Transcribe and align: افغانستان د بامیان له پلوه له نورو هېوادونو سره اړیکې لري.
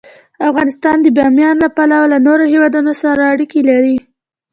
افغانستان 0.49 0.97
د 1.01 1.07
بامیان 1.17 1.55
له 1.63 1.69
پلوه 1.75 2.07
له 2.13 2.17
نورو 2.27 2.43
هېوادونو 2.53 2.91
سره 3.03 3.21
اړیکې 3.33 3.61
لري. 3.69 3.97